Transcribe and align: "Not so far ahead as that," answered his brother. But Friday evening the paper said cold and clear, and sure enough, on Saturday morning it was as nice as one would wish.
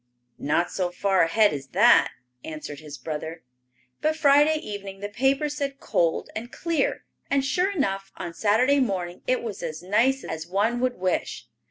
"Not 0.39 0.71
so 0.71 0.89
far 0.89 1.21
ahead 1.21 1.53
as 1.53 1.67
that," 1.73 2.11
answered 2.43 2.79
his 2.79 2.97
brother. 2.97 3.43
But 4.01 4.15
Friday 4.15 4.55
evening 4.55 4.99
the 4.99 5.09
paper 5.09 5.47
said 5.47 5.79
cold 5.79 6.31
and 6.35 6.51
clear, 6.51 7.05
and 7.29 7.45
sure 7.45 7.69
enough, 7.69 8.11
on 8.17 8.33
Saturday 8.33 8.79
morning 8.79 9.21
it 9.27 9.43
was 9.43 9.61
as 9.61 9.83
nice 9.83 10.23
as 10.23 10.47
one 10.47 10.79
would 10.79 10.97
wish. 10.97 11.49